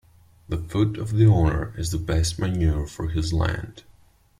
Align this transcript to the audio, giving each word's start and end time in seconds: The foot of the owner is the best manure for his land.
The 0.49 0.57
foot 0.57 0.97
of 0.97 1.11
the 1.11 1.27
owner 1.27 1.75
is 1.77 1.91
the 1.91 1.99
best 1.99 2.39
manure 2.39 2.87
for 2.87 3.09
his 3.09 3.31
land. 3.31 3.83